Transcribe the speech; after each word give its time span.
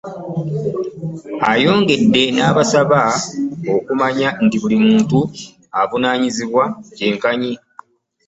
Ayongedde 1.51 2.23
n'abasaba 2.37 2.99
okumanya 3.75 4.29
nti 4.45 4.57
buli 4.61 4.77
muntu 4.87 5.19
avunaanyizibwa 5.81 6.63
kyenkanyi 6.95 7.51